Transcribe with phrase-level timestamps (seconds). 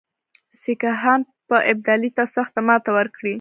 [0.61, 3.29] سیکهان به ابدالي ته سخته ماته ورکړي.